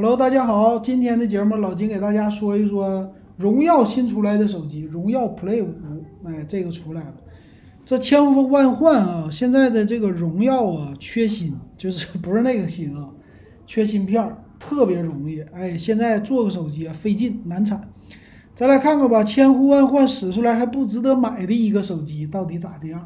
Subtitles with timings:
[0.00, 5.74] Hello，大家好，今天的节目老金给大家说一说荣耀新出来的手机，荣耀 Play 五，
[6.24, 7.14] 哎，这个出来了，
[7.84, 13.08] 这千呼万唤啊，现在的这个荣耀啊，缺芯，就是 不是那个芯啊，
[13.66, 17.80] 缺芯片儿，特别容易，哎，现在做个手机啊费劲难产。
[18.54, 23.04] 再来看看吧，千呼万唤使出来还不值得买的一个手机，到底咋的样？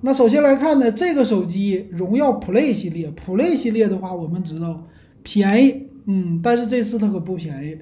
[0.00, 4.82] 那首先来看呢，这个手机荣耀 Play 系列，Play 系列的话，我们知道
[5.24, 7.76] 便宜，嗯，但是这次它可不便宜。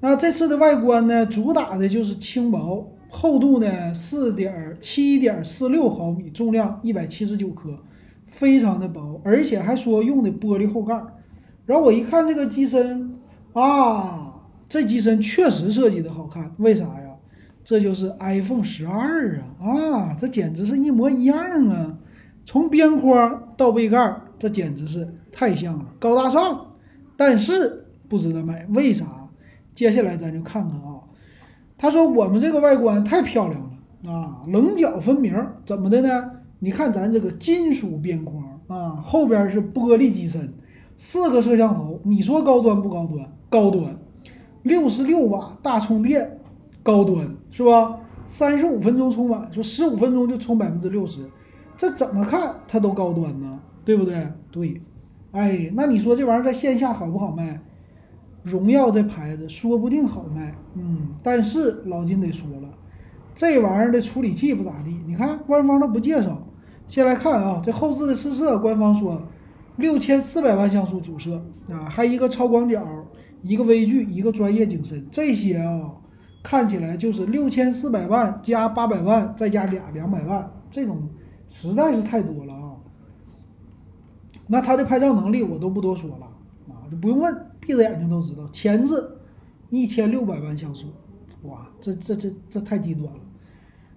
[0.00, 7.78] 那这次的外观呢，主打的就是轻薄，厚度呢四点七点四六毫米，重量一百七十九克，
[8.26, 11.00] 非常的薄，而且还说用的玻璃后盖。
[11.64, 13.20] 然后我一看这个机身
[13.52, 14.32] 啊。
[14.66, 17.14] 这机身确实设计的好看，为啥呀？
[17.62, 19.68] 这就是 iPhone 十二啊！
[19.68, 21.96] 啊，这简直是一模一样啊！
[22.44, 26.66] 从边框到背盖，这简直是太像了，高大上。
[27.16, 29.06] 但是不值得买，为啥？
[29.74, 31.00] 接下来咱就看看啊。
[31.76, 36.30] 他说我们这个外观太漂亮了啊，棱角分明，怎么的呢？
[36.58, 40.52] 你看咱这个金属边框啊，后边是玻璃机身，
[40.96, 43.28] 四个摄像头，你说高端不高端？
[43.50, 43.96] 高端。
[44.62, 46.38] 六十六瓦大充电，
[46.82, 48.00] 高端是吧？
[48.26, 51.28] 三十五分钟充满，说十五分钟就充百分之六十，
[51.76, 53.60] 这怎么看它都高端呢？
[53.84, 54.26] 对不对？
[54.50, 54.80] 对，
[55.32, 57.60] 哎，那你说这玩意儿在线下好不好卖？
[58.42, 62.68] 荣耀这牌子说不定好卖，嗯，但是老金得说了，
[63.34, 64.96] 这玩意儿的处理器不咋地。
[65.06, 66.46] 你看官方都不介绍。
[66.86, 69.22] 先来看啊，这后置的试色，官方说
[69.76, 72.82] 六千四百万像素主摄啊，还一个超广角。
[73.46, 75.92] 一个微距，一个专业景深，这些啊，
[76.42, 81.10] 看起来就是六千四百万加八百万，再加俩两百万，这种
[81.46, 82.53] 实在是太多了。
[84.46, 86.26] 那它的拍照能力我都不多说了
[86.68, 88.48] 啊，就不用问，闭着眼睛都知道。
[88.52, 89.18] 前置
[89.70, 90.88] 一千六百万像素，
[91.44, 93.20] 哇，这这这这太低端了。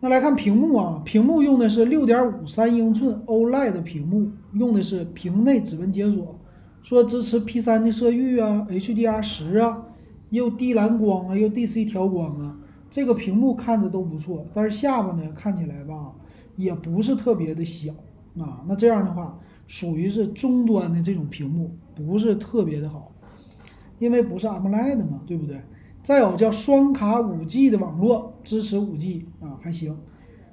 [0.00, 6.36] 那来看屏幕啊，屏幕用的是六点五三英寸 OLED 的屏幕，用的是屏内指纹解锁。
[6.82, 9.84] 说支持 P 三的色域啊，HDR 十啊，
[10.30, 12.56] 又低蓝光啊，又 DC 调光啊，
[12.90, 16.12] 这个屏幕看着都不错，但是下巴呢看起来吧，
[16.56, 17.92] 也不是特别的小
[18.38, 18.64] 啊。
[18.66, 19.38] 那这样的话，
[19.70, 23.12] 属于是中端的这种屏幕，不是特别的好，
[24.00, 25.62] 因为不是 AMOLED 嘛，对不对？
[26.02, 29.96] 再有叫双卡五 G 的网络，支持五 G 啊，还行。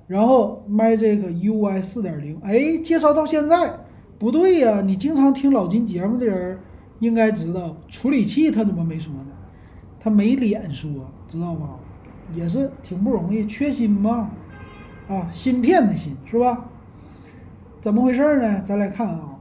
[0.05, 3.79] 然后 Magic UI 四点零，哎，介绍到现在。
[4.19, 6.59] 不对呀，你经常听老金节目的人
[6.99, 9.31] 应该知道，处理器他怎么没说呢？
[9.99, 10.91] 他没脸说，
[11.28, 11.79] 知道吧？
[12.35, 14.29] 也是挺不容易，缺芯嘛，
[15.07, 16.69] 啊，芯片的芯是吧？
[17.88, 18.62] 怎么回事呢？
[18.66, 19.40] 咱来看啊，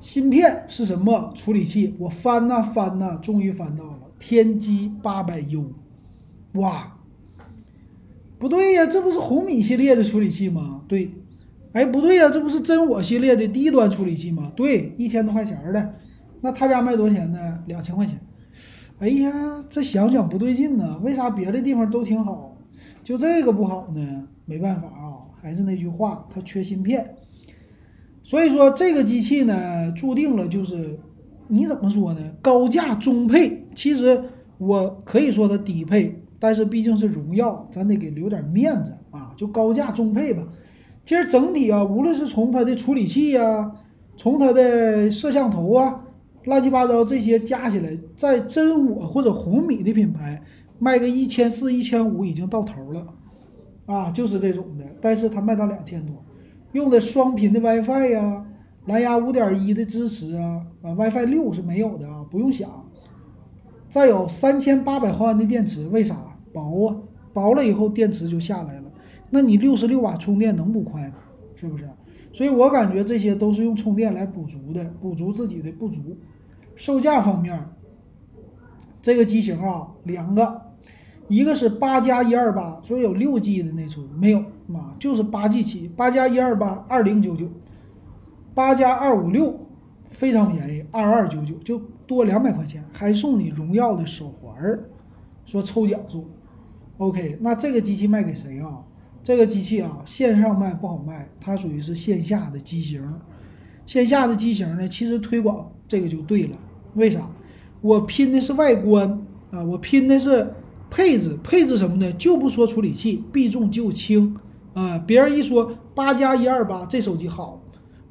[0.00, 1.30] 芯片是什么？
[1.36, 5.66] 处理器，我翻呐翻呐，终于翻到了天玑八百 U，
[6.54, 6.96] 哇，
[8.36, 10.80] 不对呀，这不是红米系列的处理器吗？
[10.88, 11.12] 对。
[11.72, 14.50] 哎，不对呀，这不是真我系列的低端处理器吗？
[14.56, 15.94] 对，一千多块钱的，
[16.40, 17.60] 那他家卖多少钱呢？
[17.66, 18.18] 两千块钱。
[18.98, 22.56] 哎呀，这想想不对劲呢，为啥别的地方都挺好，
[23.04, 24.26] 就这个不好呢？
[24.46, 27.14] 没办法啊，还是那句话，它缺芯片。
[28.24, 30.98] 所以说这个机器呢，注定了就是，
[31.46, 32.20] 你怎么说呢？
[32.40, 34.20] 高价中配，其实
[34.56, 40.42] 我可以说它低配，但是毕竟是荣耀，咱得给留点面子啊，就高价中配吧。
[41.04, 43.70] 其实整体啊，无论是从它的处理器呀，
[44.16, 46.00] 从它的摄像头啊，
[46.44, 50.42] 乱七八糟这些加起来，在真我或者红米的品牌
[50.78, 53.06] 卖个一千四、一千五已经到头了，
[53.84, 54.84] 啊，就是这种的。
[54.98, 56.24] 但是它卖到两千多，
[56.74, 58.44] 用的双频的 WiFi 呀，
[58.86, 62.68] 蓝牙五点一的支持啊，啊 WiFi 六是没有的啊，不用想。
[63.88, 66.16] 再有三千八百毫安的电池，为啥
[66.52, 66.96] 薄啊？
[67.32, 68.90] 薄了以后电池就下来了。
[69.30, 71.14] 那你六十六瓦充电能不快吗？
[71.54, 71.88] 是不是？
[72.32, 76.16] 所以我感觉这些都是用充电来补足的，补足自己的不足。
[76.74, 77.56] 售价方面，
[79.00, 80.60] 这个机型啊，两个，
[81.28, 84.38] 一个是八加一二八，所以有六 G 的内存没有
[84.74, 84.94] 啊？
[84.98, 87.48] 就是八 G 起，八加一二八二零九九，
[88.54, 89.66] 八加二五六
[90.10, 94.84] 非常便宜，二二九九就多两百块钱，还送你荣耀的手环儿，
[95.46, 96.24] 说抽奖送。
[96.98, 98.80] OK，那这个机器卖给谁啊？
[99.22, 103.02] 这个机器啊，线上卖不好卖，它属于是线下的机型。
[103.86, 106.56] 线下的机型呢，其实推广这个就对了。
[106.94, 107.28] 为啥？
[107.80, 110.52] 我拼的是外观啊，我拼的是
[110.94, 112.12] 配置，配置什么呢？
[112.12, 114.36] 就不说处理器，避重就轻
[114.74, 114.96] 啊。
[114.96, 117.60] 别人一说八加一二八，这手机好，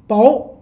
[0.06, 0.58] 薄，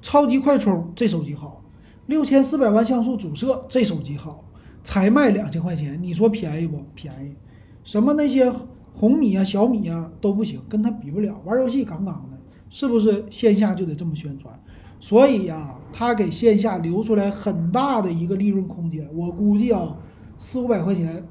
[0.00, 1.64] 超级快充，这手机好，
[2.06, 4.44] 六千四百万像素主摄，这手机好，
[4.84, 7.34] 才卖两千块钱，你说便宜不便宜？
[7.82, 8.52] 什么那些
[8.94, 11.42] 红米啊、小米啊都不行，跟它比不了。
[11.44, 12.38] 玩游戏杠杠的，
[12.70, 14.56] 是不是线下就得这么宣传？
[15.00, 19.08] 所以呀、它给线下留出来很大的一个利润空间。
[19.12, 19.96] 我估计啊，
[20.38, 21.24] 四五百块钱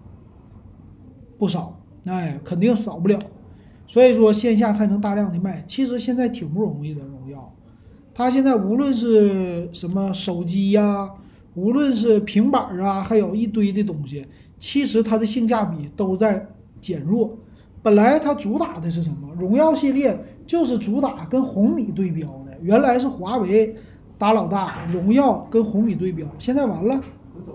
[1.38, 3.20] 不少，哎，肯定少不了。
[3.88, 5.64] 所以说线下才能大量的卖。
[5.68, 7.54] 其实现在挺不容易的，荣耀，
[8.14, 11.10] 它现在无论是什么手机呀、
[11.54, 14.26] 无论是平板啊，还有一堆的东西，
[14.58, 16.48] 其实它的性价比都在
[16.82, 17.38] 减弱。
[17.84, 19.30] 本来它主打的是什么？
[19.38, 23.76] 荣耀系列就是主打跟红米对标的，原来是华为
[24.18, 27.00] 打老大，荣耀跟红米对标，现在完了，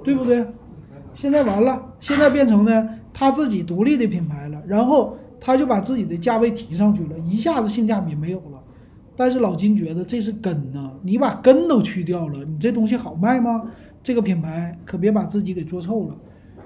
[0.05, 0.47] 对不对？
[1.15, 8.63] 现在完了，现在变成呢他自己独立的品牌了，然后他就把自己的价位提上去了，一下子性价比没有了。
[9.17, 13.65] 但是老金觉得这是根呐、你把根都去掉了，你这东西好卖吗？
[14.03, 16.17] 这个品牌可别把自己给做臭了。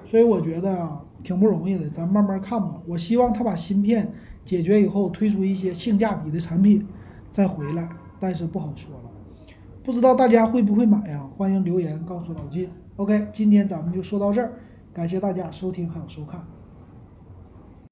[0.05, 2.75] 所以我觉得啊，挺不容易的，咱慢慢看吧。
[2.87, 4.09] 我希望他把芯片
[4.45, 6.87] 解决以后，推出一些性价比的产品，
[7.31, 7.89] 再回来。
[8.17, 9.09] 但是不好说了，
[9.83, 11.27] 不知道大家会不会买呀？
[11.35, 12.69] 欢迎留言告诉老金。
[12.97, 14.53] OK，今天咱们就说到这儿，
[14.93, 16.41] 感谢大家收听还有收看。